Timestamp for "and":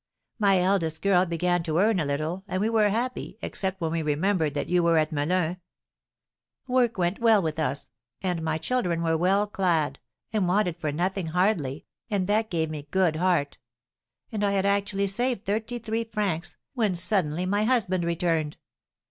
2.47-2.59, 8.19-8.41, 10.33-10.47, 12.09-12.25, 14.31-14.43